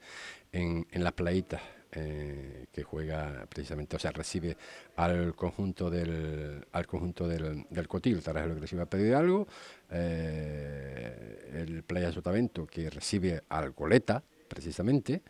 [0.51, 1.61] en, en las playitas.
[1.97, 4.57] eh, que juega precisamente, o sea, recibe
[4.97, 9.47] al conjunto del al conjunto del, del Cotil, Tarajalejo que recibe a pedir algo,
[9.89, 15.21] eh, el Playa Sotavento que recibe al Goleta, precisamente,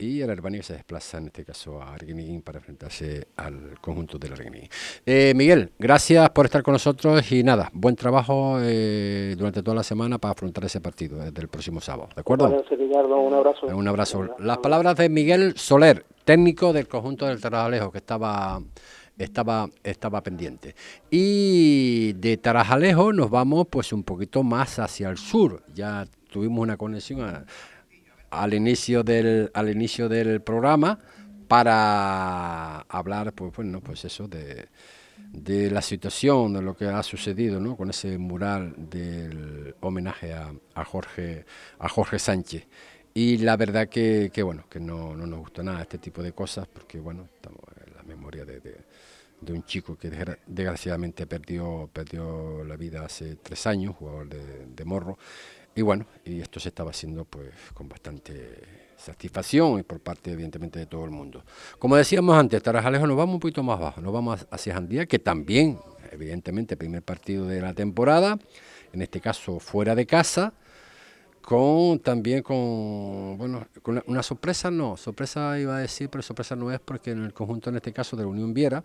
[0.00, 4.32] y el Albania se desplaza en este caso a Arguineguín para enfrentarse al conjunto del
[4.32, 4.68] Arguineguín.
[5.04, 9.82] Eh, Miguel, gracias por estar con nosotros y nada, buen trabajo eh, durante toda la
[9.82, 12.46] semana para afrontar ese partido desde el próximo sábado, ¿de acuerdo?
[12.46, 13.66] un abrazo.
[13.66, 14.28] Un abrazo.
[14.38, 18.60] Las palabras de Miguel Soler, técnico del conjunto del Tarajalejo, que estaba
[19.18, 20.74] estaba, estaba pendiente.
[21.10, 25.62] Y de Tarajalejo nos vamos pues un poquito más hacia el sur.
[25.74, 27.44] Ya tuvimos una conexión a,
[28.30, 30.98] al inicio del, al inicio del programa
[31.48, 34.68] para hablar, pues bueno, pues eso de,
[35.32, 37.76] de la situación, de lo que ha sucedido, ¿no?
[37.76, 41.44] Con ese mural del homenaje a, a Jorge,
[41.78, 42.66] a Jorge Sánchez.
[43.12, 46.32] Y la verdad que, que bueno, que no, no, nos gusta nada este tipo de
[46.32, 50.10] cosas, porque bueno, estamos en la memoria de, de, un chico que
[50.46, 55.18] desgraciadamente perdió, perdió la vida hace tres años, jugador de morro,
[55.74, 60.78] y bueno, y esto se estaba haciendo pues con bastante satisfacción y por parte evidentemente
[60.78, 61.44] de todo el mundo.
[61.78, 65.18] Como decíamos antes, Tarajalejo nos vamos un poquito más bajo, nos vamos hacia Jandía, que
[65.18, 65.78] también,
[66.12, 68.38] evidentemente, primer partido de la temporada,
[68.92, 70.52] en este caso fuera de casa,
[71.40, 76.70] con también con, bueno, con una, sorpresa no, sorpresa iba a decir, pero sorpresa no
[76.70, 78.84] es porque en el conjunto en este caso de la Unión Viera,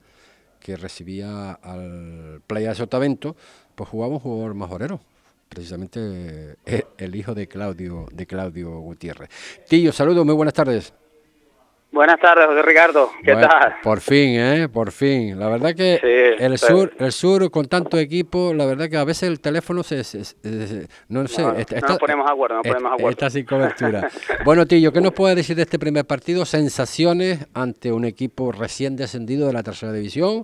[0.59, 3.35] que recibía al Playa de Sotavento,
[3.75, 5.01] pues jugaba un jugador majorero,
[5.49, 9.29] precisamente eh, el hijo de Claudio, de Claudio Gutiérrez.
[9.67, 10.93] Tillo, saludos, muy buenas tardes.
[11.91, 13.09] Buenas tardes, José Ricardo.
[13.23, 13.75] ¿Qué Bueno, tal?
[13.81, 14.67] Por fin, ¿eh?
[14.67, 15.39] Por fin.
[15.39, 16.65] La verdad que Sí, el sí.
[16.67, 20.25] sur, el sur con tanto equipo, la verdad que a veces el teléfono se, se-
[20.25, 20.33] se-
[20.67, 23.09] se- no sé, No, está, no está- nos ponemos acuerdo, no ponemos acuerdo.
[23.11, 24.09] está sin cobertura.
[24.43, 26.43] bueno, Tillo, ¿qué nos puede decir de este primer partido?
[26.43, 30.43] Sensaciones ante un equipo recién descendido de la tercera división.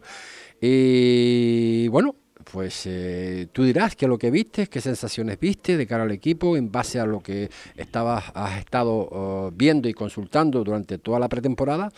[0.61, 2.15] Y bueno,
[2.51, 6.11] pues eh, tú dirás qué es lo que viste, qué sensaciones viste de cara al
[6.11, 11.19] equipo en base a lo que estabas, has estado eh, viendo y consultando durante toda
[11.19, 11.89] la pretemporada.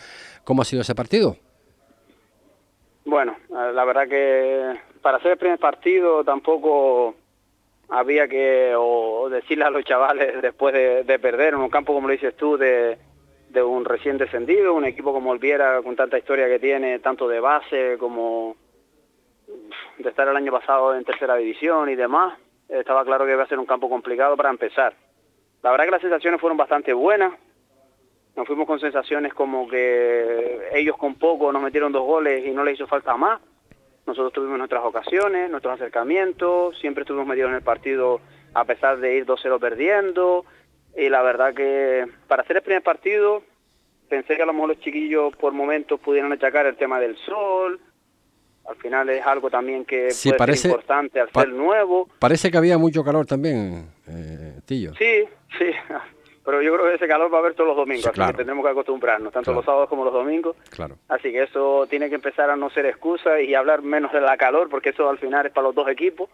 [0.43, 1.38] ¿Cómo ha sido ese partido?
[3.06, 7.15] Bueno, eh, la verdad que para hacer el primer partido tampoco
[7.89, 12.08] había que o, decirle a los chavales después de, de perder en un campo como
[12.08, 12.97] lo dices tú de,
[13.53, 17.39] de un recién descendido, un equipo como Olviera con tanta historia que tiene, tanto de
[17.39, 18.56] base como
[19.97, 22.37] de estar el año pasado en tercera división y demás,
[22.69, 24.93] estaba claro que iba a ser un campo complicado para empezar.
[25.61, 27.33] La verdad que las sensaciones fueron bastante buenas,
[28.35, 32.63] nos fuimos con sensaciones como que ellos con poco nos metieron dos goles y no
[32.63, 33.39] les hizo falta más.
[34.07, 38.21] Nosotros tuvimos nuestras ocasiones, nuestros acercamientos, siempre estuvimos metidos en el partido
[38.55, 40.45] a pesar de ir 2-0 perdiendo.
[40.97, 43.43] Y la verdad que para hacer el primer partido
[44.09, 47.79] pensé que a lo mejor los chiquillos por momentos pudieran achacar el tema del sol.
[48.67, 52.08] Al final es algo también que Sí, puede parece- ser importante al ser nuevo.
[52.19, 54.93] Parece que había mucho calor también, eh, Tillo.
[54.95, 55.26] Sí,
[55.58, 55.65] sí,
[56.45, 58.32] pero yo creo que ese calor va a haber todos los domingos, Sí, así claro.
[58.32, 59.58] que tendremos que acostumbrarnos, tanto Claro.
[59.58, 60.56] los sábados como los domingos.
[60.69, 60.95] Claro.
[61.10, 64.38] Así que eso tiene que empezar a no ser excusa y hablar menos de la
[64.38, 66.30] calor, porque eso al final es para los dos equipos.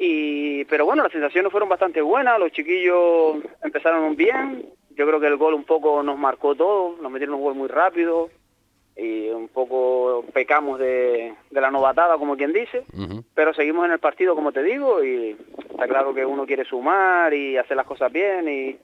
[0.00, 5.26] Y, pero bueno, las sensaciones fueron bastante buenas, los chiquillos empezaron bien, yo creo que
[5.26, 8.28] el gol un poco nos marcó todo, nos metieron un gol muy rápido
[9.00, 12.84] y un poco pecamos de, de la novatada, como quien dice,
[13.34, 15.36] pero seguimos en el partido, como te digo, y
[15.70, 18.76] está claro que uno quiere sumar y hacer las cosas bien, y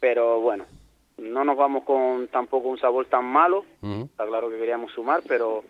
[0.00, 0.66] pero bueno,
[1.18, 5.62] no nos vamos con tampoco un sabor tan malo, está claro que queríamos sumar, pero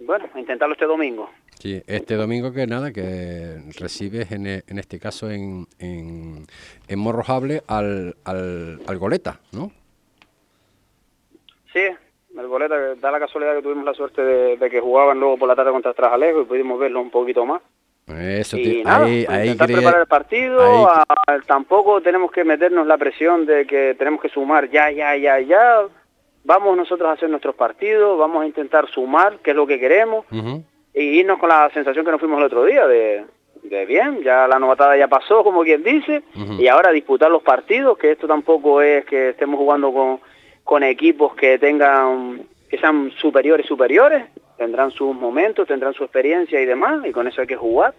[0.00, 1.30] bueno, intentarlo este domingo.
[1.60, 6.46] Sí, este domingo que nada, que recibes en, e- en este caso en, en,
[6.88, 9.70] en Morrojable al, al, al Goleta, ¿no?
[11.72, 11.80] Sí,
[12.38, 15.36] el goleta que da la casualidad que tuvimos la suerte de, de que jugaban luego
[15.38, 17.62] por la tarde contra Trajalejo y pudimos verlo un poquito más.
[18.06, 20.84] Eso, y nada, ahí, ahí intentar quería- preparar el partido, ahí-
[21.28, 25.40] a- tampoco tenemos que meternos la presión de que tenemos que sumar ya, ya, ya,
[25.40, 25.82] ya.
[26.44, 30.26] Vamos nosotros a hacer nuestros partidos, vamos a intentar sumar, que es lo que queremos,
[30.30, 30.62] Ujú.
[30.92, 33.24] y irnos con la sensación que nos fuimos el otro día de,
[33.62, 36.22] de bien, ya la novatada ya pasó, como quien dice,
[36.58, 40.20] y ahora disputar los partidos, que esto tampoco es que estemos jugando con,
[40.64, 44.24] con equipos que tengan, que sean superiores, superiores,
[44.56, 47.94] tendrán sus momentos, tendrán su experiencia y demás, y con eso hay que jugar,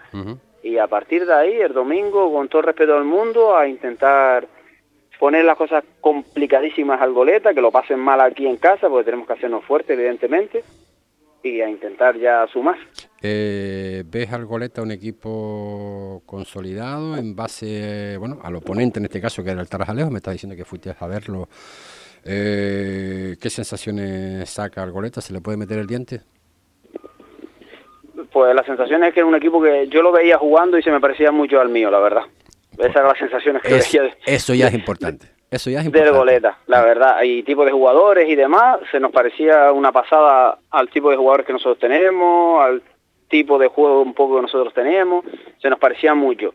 [0.63, 4.47] y a partir de ahí, el domingo, con todo el respeto del mundo, a intentar
[5.19, 9.27] poner las cosas complicadísimas al goleta, que lo pasen mal aquí en casa, porque tenemos
[9.27, 10.63] que hacernos fuertes, evidentemente,
[11.43, 12.77] y a intentar ya sumar.
[13.21, 19.43] Eh, ¿Ves al Goleta un equipo consolidado en base, bueno, al oponente en este caso
[19.43, 20.09] que era el Tarajalejo?
[20.09, 21.47] Me estás diciendo que fuiste a verlo
[22.25, 25.21] Eh, ¿Qué sensaciones saca Argoleta?
[25.21, 26.21] ¿Se le puede meter el diente?
[28.31, 30.91] Pues la sensación es que era un equipo que yo lo veía jugando y se
[30.91, 32.23] me parecía mucho al mío, la verdad.
[32.77, 34.13] Esas eran las sensaciones que Es- veía.
[34.25, 35.27] eso ya es importante.
[35.51, 36.17] Eso ya es del importante.
[36.17, 37.21] goleta, la verdad.
[37.23, 41.45] Y tipo de jugadores y demás, se nos parecía una pasada al tipo de jugadores
[41.45, 42.81] que nosotros tenemos, al
[43.29, 45.23] tipo de juego un poco que nosotros tenemos,
[45.61, 46.53] se nos parecía mucho.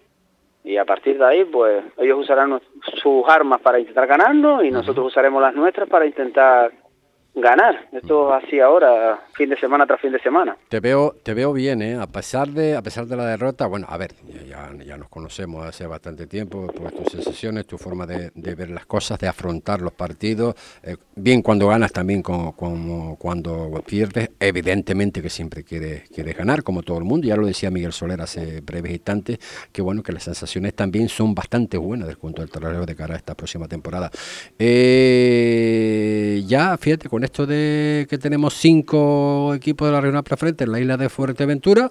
[0.62, 2.61] Y a partir de ahí, pues ellos usarán
[3.03, 6.70] sus armas para intentar ganarnos y nosotros usaremos las nuestras para intentar
[7.35, 7.88] ganar.
[7.93, 10.57] Esto es así ahora, fin de semana tras fin de semana.
[10.69, 11.95] Te veo, te veo bien, ¿eh?
[11.97, 15.09] A pesar de, a pesar de la derrota, bueno, a ver, ya, ya- ya nos
[15.09, 19.29] conocemos hace bastante tiempo, por tus sensaciones, tu forma de, de ver las cosas, de
[19.29, 25.64] afrontar los partidos, eh, bien cuando ganas, también como, como cuando pierdes, evidentemente que siempre
[25.64, 29.38] quieres, quieres ganar, como todo el mundo, ya lo decía Miguel Soler hace breves instantes,
[29.73, 33.14] que bueno, que las sensaciones también son bastante buenas del conjunto del terreno de cara
[33.14, 34.11] a esta próxima temporada.
[35.23, 40.73] Eh, ya, fíjate, con esto de que tenemos cinco equipos de la regional preferente en
[40.73, 41.91] la isla de Fuerteventura,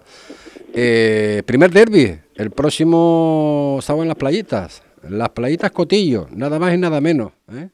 [0.73, 6.77] eh, primer derby, el próximo sábado en las playitas, las playitas Cotillo, nada más y
[6.77, 7.31] nada menos.
[7.51, 7.69] ¿eh?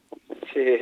[0.53, 0.77] Sí,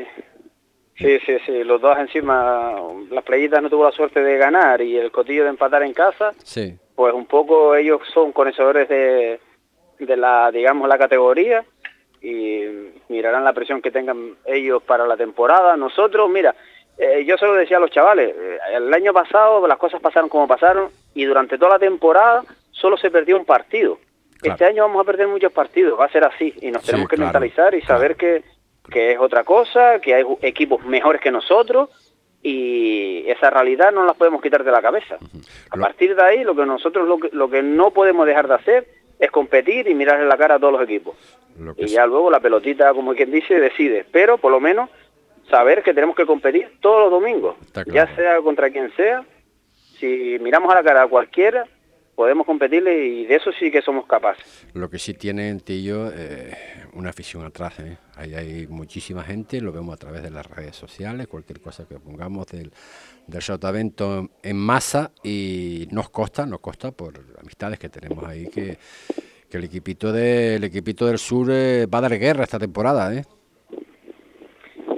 [0.98, 1.64] sí, sí, sí.
[1.64, 2.76] Los dos encima,
[3.10, 6.32] las playitas no tuvo la suerte de ganar y el cotillo de empatar en casa.
[6.44, 6.78] Sí.
[6.96, 9.40] Pues un poco ellos son conocedores de,
[10.00, 11.66] de la, digamos, la categoría
[12.24, 12.64] y
[13.10, 15.76] mirarán la presión que tengan ellos para la temporada.
[15.76, 16.56] Nosotros, mira,
[16.98, 20.30] eh, yo se lo decía a los chavales, eh, el año pasado las cosas pasaron
[20.30, 24.00] como pasaron y durante toda la temporada solo se perdió un partido.
[24.42, 27.10] Este año vamos a perder muchos partidos, va a ser así y nos Sí, tenemos
[27.10, 28.44] que claro, mentalizar y saber que,
[28.90, 31.90] que es otra cosa, que hay equipos mejores que nosotros
[32.42, 35.18] y esa realidad no la podemos quitar de la cabeza.
[35.70, 38.56] A partir de ahí, lo que nosotros lo que, lo que no podemos dejar de
[38.56, 38.88] hacer
[39.20, 41.16] es competir y mirarle la cara a todos los equipos.
[41.58, 44.06] Lo Y ya luego la pelotita, como quien dice, decide.
[44.12, 44.90] Pero por lo menos
[45.50, 47.94] saber que tenemos que competir todos los domingos, claro.
[47.94, 49.24] ya sea contra quien sea.
[50.00, 51.66] Si miramos a la cara a cualquiera,
[52.16, 54.68] podemos competirle y de eso sí que somos capaces.
[54.74, 56.52] Lo que sí tiene Tillo, eh,
[56.94, 57.80] una afición atrás.
[57.80, 57.98] ¿eh?
[58.16, 62.00] Ahí hay muchísima gente, lo vemos a través de las redes sociales, cualquier cosa que
[62.00, 62.72] pongamos del,
[63.28, 68.78] del Sotavento en masa y nos costa, nos costa por amistades que tenemos ahí que,
[69.50, 73.14] que el equipito de, el equipito del sur eh, va a dar guerra esta temporada,
[73.14, 73.24] ¿eh?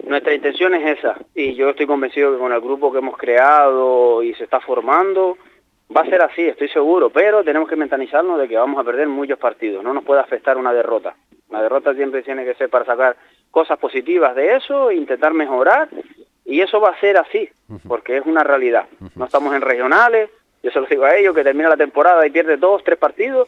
[0.08, 4.22] Nuestra intención es esa y yo estoy convencido que con el grupo que hemos creado
[4.22, 5.36] y se está formando
[5.96, 9.08] va a ser así, estoy seguro, pero tenemos que mentalizarnos de que vamos a perder
[9.08, 11.16] muchos partidos, no nos puede afectar una derrota.
[11.50, 13.16] La derrota siempre tiene que ser para sacar
[13.52, 15.90] cosas positivas de eso, intentar mejorar
[16.44, 17.50] y eso va a ser así,
[17.88, 18.86] porque es una realidad.
[19.16, 20.30] No estamos en regionales,
[20.64, 23.48] yo se lo digo a ellos que termina la temporada y pierde dos, tres partidos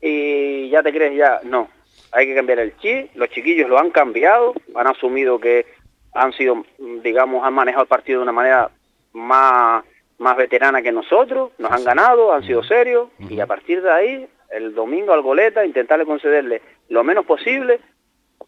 [0.00, 1.68] y ya te crees ya, no,
[2.12, 5.66] hay que cambiar el chip, los chiquillos lo han cambiado, han asumido que
[6.14, 6.64] han sido,
[7.02, 8.70] digamos, han manejado el partido de una manera
[9.12, 9.84] más,
[10.22, 14.28] más veterana que nosotros, nos han ganado, han sido serios, y a partir de ahí,
[14.50, 17.80] el domingo al goleta, intentarle concederle lo menos posible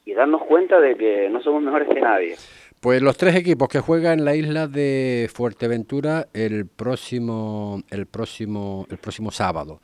[0.04, 2.36] y darnos cuenta de que no somos mejores que nadie.
[2.80, 8.86] Pues los tres equipos que juegan en la isla de Fuerteventura el próximo, el próximo,
[8.90, 9.80] el próximo sábado.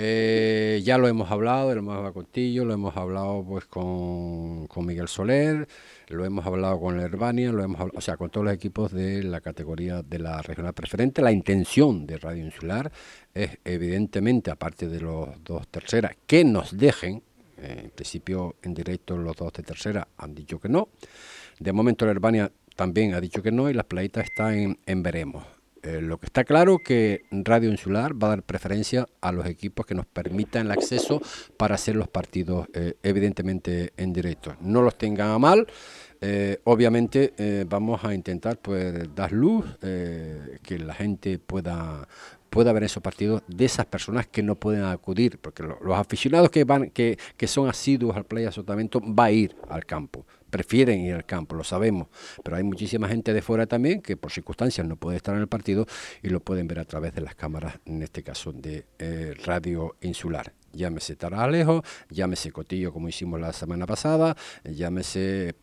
[0.00, 4.68] Eh, ya lo hemos hablado, lo hemos hablado con Tillo, lo hemos hablado pues con,
[4.68, 5.66] con Miguel Soler,
[6.06, 9.24] lo hemos hablado con Herbania, lo hemos hablado, o sea, con todos los equipos de
[9.24, 11.20] la categoría de la regional preferente.
[11.20, 12.92] La intención de Radio Insular
[13.34, 17.20] es evidentemente, aparte de los dos terceras, que nos dejen,
[17.56, 20.90] eh, en principio en directo los dos de tercera han dicho que no.
[21.58, 25.02] De momento la Herbania también ha dicho que no y las playitas están en, en
[25.02, 25.57] veremos.
[25.82, 29.86] Eh, lo que está claro que Radio Insular va a dar preferencia a los equipos
[29.86, 31.20] que nos permitan el acceso
[31.56, 34.56] para hacer los partidos eh, evidentemente en directo.
[34.60, 35.66] No los tengan a mal.
[36.20, 37.32] eh, obviamente
[37.68, 42.08] vamos a intentar pues dar luz, que la gente pueda
[42.50, 46.48] pueda ver esos partidos de esas personas que no pueden acudir, porque lo- los aficionados
[46.50, 51.00] que van, que, que son asiduos al Playa Sotavento va a ir al campo, prefieren
[51.00, 52.08] ir al campo, lo sabemos,
[52.42, 55.48] pero hay muchísima gente de fuera también que por circunstancias no puede estar en el
[55.48, 55.86] partido
[56.22, 59.96] y lo pueden ver a través de las cámaras, en este caso de eh, Radio
[60.00, 60.52] Insular.
[60.72, 65.54] Llámese Taralejo, llámese Cotillo como hicimos la semana pasada, llámese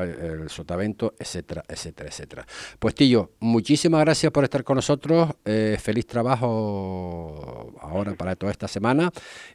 [0.00, 2.46] el Sotavento, etcétera, etcétera, etcétera.
[2.78, 8.68] Pues Tillo, muchísimas gracias por estar con nosotros, eh, feliz trabajo ahora para toda esta
[8.68, 9.10] semana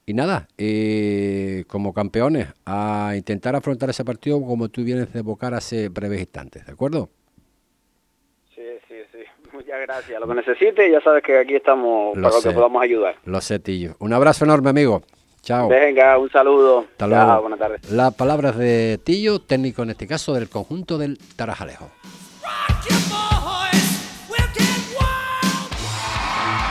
[0.05, 5.53] y nada, eh, como campeones a intentar afrontar ese partido como tú vienes de evocar
[5.53, 7.09] hace breves instantes, ¿de acuerdo?
[9.79, 10.19] Muchas gracias.
[10.19, 13.15] Lo que necesite, ya sabes que aquí estamos Lo para lo que podamos ayudar.
[13.25, 13.95] Lo sé, Tillo.
[13.99, 15.03] Un abrazo enorme, amigo.
[15.41, 15.69] Chao.
[15.69, 16.85] Venga, un saludo.
[16.91, 17.25] Hasta luego.
[17.25, 17.91] Chao, buenas tardes.
[17.91, 21.89] Las palabras de Tillo, técnico en este caso del conjunto del Tarajalejo.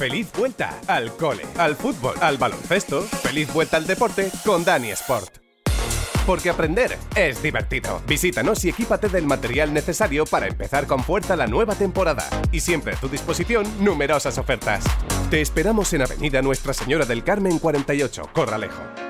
[0.00, 3.02] Feliz vuelta al cole, al fútbol, al baloncesto.
[3.02, 5.36] Feliz vuelta al deporte con Dani Sport.
[6.26, 8.00] Porque aprender es divertido.
[8.06, 12.26] Visítanos y equípate del material necesario para empezar con fuerza la nueva temporada.
[12.50, 14.84] Y siempre a tu disposición numerosas ofertas.
[15.28, 19.09] Te esperamos en Avenida Nuestra Señora del Carmen 48, Corralejo.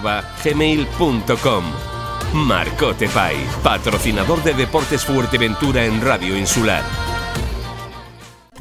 [0.01, 1.63] marcotepais@gmail.com.
[2.33, 3.09] Marcote
[3.61, 6.81] patrocinador de Deportes Fuerteventura en Radio Insular.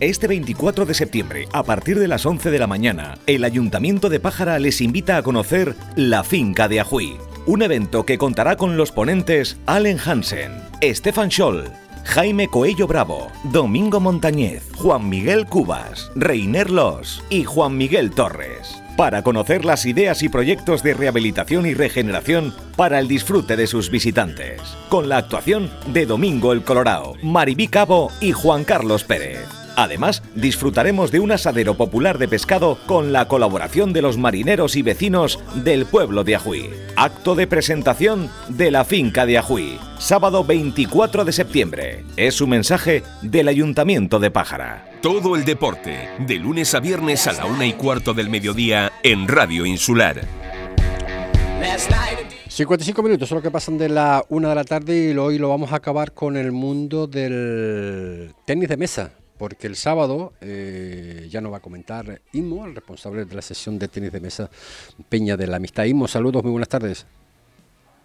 [0.00, 4.18] Este 24 de septiembre, a partir de las 11 de la mañana, el Ayuntamiento de
[4.18, 7.18] Pájara les invita a conocer la finca de Ajuí.
[7.46, 11.64] Un evento que contará con los ponentes Allen Hansen, Stefan Scholl,
[12.04, 18.82] Jaime Coello Bravo, Domingo Montañez, Juan Miguel Cubas, Reiner Los y Juan Miguel Torres.
[19.00, 23.88] Para conocer las ideas y proyectos de rehabilitación y regeneración para el disfrute de sus
[23.88, 24.60] visitantes.
[24.90, 29.59] Con la actuación de Domingo el Colorado, Maribí Cabo y Juan Carlos Pérez.
[29.76, 34.82] Además, disfrutaremos de un asadero popular de pescado con la colaboración de los marineros y
[34.82, 36.70] vecinos del pueblo de Ajuí.
[36.96, 42.04] Acto de presentación de la finca de Ajuí, sábado 24 de septiembre.
[42.16, 44.86] Es un mensaje del Ayuntamiento de Pájara.
[45.02, 49.28] Todo el deporte, de lunes a viernes a la una y cuarto del mediodía en
[49.28, 50.26] Radio Insular.
[52.48, 55.48] 55 minutos son los que pasan de la una de la tarde y hoy lo
[55.48, 61.40] vamos a acabar con el mundo del tenis de mesa, porque el sábado eh, ya
[61.40, 64.50] nos va a comentar Imo, el responsable de la sesión de tenis de mesa
[65.08, 65.84] Peña de la Amistad.
[65.86, 67.06] Imo, saludos, muy buenas tardes.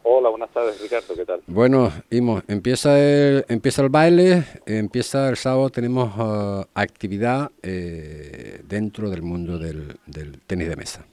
[0.03, 1.41] Hola, buenas tardes, Ricardo, ¿qué tal?
[1.47, 9.09] Bueno, Imo, empieza el, empieza el baile, empieza el sábado, tenemos ah, actividad eh, dentro
[9.09, 11.05] del mundo del, del tenis de mesa.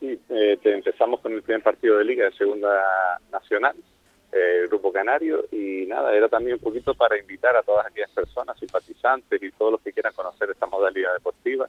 [0.00, 2.68] Sí, eh, te- empezamos con el primer partido de Liga de Segunda
[3.30, 3.76] Nacional,
[4.32, 8.58] eh, Grupo Canario, y nada, era también un poquito para invitar a todas aquellas personas,
[8.58, 11.68] simpatizantes y todos los que quieran conocer esta modalidad deportiva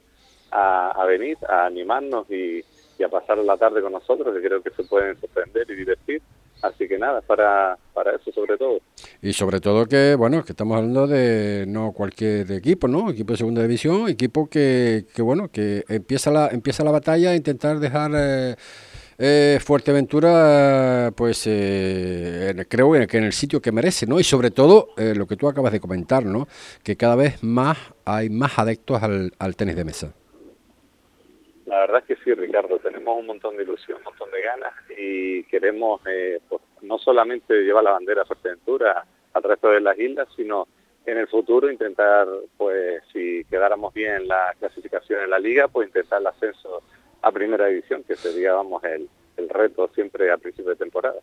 [0.51, 2.63] a, a venir, a animarnos y,
[2.97, 6.21] y a pasar la tarde con nosotros, que creo que se pueden sorprender y divertir.
[6.61, 8.79] Así que nada, para, para eso sobre todo.
[9.21, 13.09] Y sobre todo que, bueno, que estamos hablando de no cualquier equipo, ¿no?
[13.09, 17.35] Equipo de segunda división, equipo que, que bueno, que empieza la, empieza la batalla a
[17.37, 18.55] intentar dejar eh,
[19.19, 24.19] eh, Fuerteventura, pues eh, en- creo que en el sitio que merece, ¿no?
[24.19, 26.47] Y sobre todo eh, lo que tú acabas de comentar, ¿no?
[26.83, 30.13] Que cada vez más hay más adeptos al, al tenis de mesa.
[31.65, 34.73] La verdad es que sí, Ricardo, tenemos un montón de ilusión, un montón de ganas
[34.97, 39.99] y queremos eh, pues, no solamente llevar la bandera de Fuerteventura a través de las
[39.99, 40.67] islas, sino
[41.05, 45.87] en el futuro intentar, pues si quedáramos bien en la clasificación en la liga, pues
[45.87, 46.81] intentar el ascenso
[47.21, 49.09] a primera división, que sería, vamos, el,
[49.39, 51.15] el reto siempre a principio de temporada.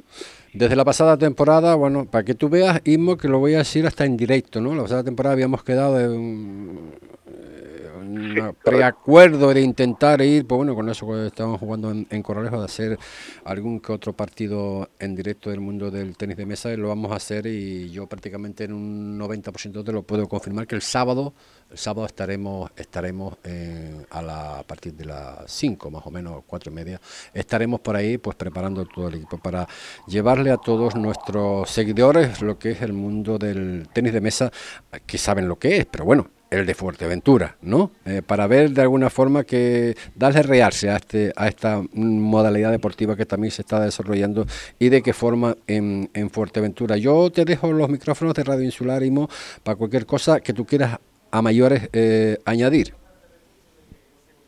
[0.52, 3.86] Desde la pasada temporada, bueno, para que tú veas, Ismo, que lo voy a decir
[3.86, 4.74] hasta en directo, ¿no?
[4.74, 6.92] La pasada temporada habíamos quedado de un,
[7.26, 12.22] eh, un preacuerdo de intentar ir, pues bueno, con eso que estábamos jugando en, en
[12.22, 12.98] Corralejo, de hacer
[13.44, 17.12] algún que otro partido en directo del mundo del tenis de mesa, y lo vamos
[17.12, 21.34] a hacer y yo prácticamente en un 90% te lo puedo confirmar que el sábado,
[21.70, 26.70] el sábado estaremos, estaremos eh, a, la, partir de las 5 más o menos, cuatro
[26.70, 27.00] y media,
[27.34, 29.66] estaremos por ahí pues preparando todo el equipo para
[30.06, 34.52] llevarle a todos nuestros seguidores lo que es el mundo del tenis de mesa,
[35.06, 37.90] que saben lo que es, pero bueno, el de Fuerteventura, ¿no?
[38.04, 43.16] Eh, para ver de alguna forma que darle realce a este a esta modalidad deportiva
[43.16, 44.46] que también se está desarrollando
[44.78, 46.96] y de qué forma en, en Fuerteventura.
[46.96, 49.28] Yo te dejo los micrófonos de Radio Insular Imo
[49.64, 50.98] para cualquier cosa que tú quieras
[51.36, 52.94] a mayores eh, añadir.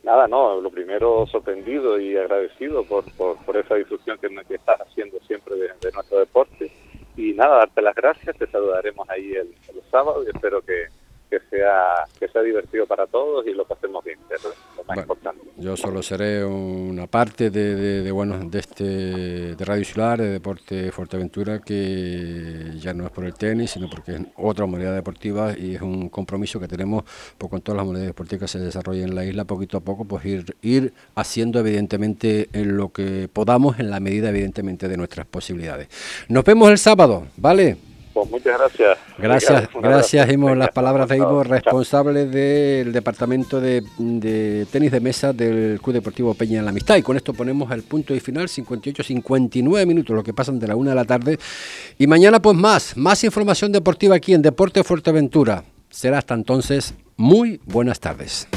[0.01, 5.19] nada, no, lo primero sorprendido y agradecido por, por, esa difusión que, que, estás haciendo
[5.27, 6.71] siempre de, nuestro deporte.
[7.15, 10.87] Y nada, darte las gracias, te saludaremos ahí el, el sábado y espero que,
[11.29, 15.41] que sea que sea divertido para todos y lo pasemos bien, es lo más importante.
[15.57, 20.91] Yo solo seré una parte de, de, bueno de este de Radio Insular, de Deporte
[20.91, 25.75] Fuerteventura, que ya no es por el tenis, sino porque es otra modalidad deportiva y
[25.75, 27.03] es un compromiso que tenemos
[27.37, 30.05] pues, con todas las modalidades deportivas que se desarrollan en la isla poquito a poco,
[30.05, 35.25] pues ir, ir haciendo evidentemente en lo que podamos, en la medida evidentemente de nuestras
[35.27, 35.89] posibilidades.
[36.29, 37.88] Nos vemos el sábado, ¿vale?
[38.19, 38.97] Pues muchas gracias.
[39.17, 40.53] Gracias, gracias, Imo.
[40.53, 43.81] Las palabras de Imo, responsable del departamento de,
[44.69, 46.97] tenis de mesa del Club Deportivo Peña en la Amistad.
[46.97, 50.75] Y con esto ponemos el punto y final, 58-59 minutos, lo que pasan de la
[50.75, 51.39] una de la tarde.
[51.97, 55.63] Y mañana, pues más, más información deportiva aquí en Deporte Fuerteventura.
[55.89, 58.49] Será hasta entonces, muy buenas tardes.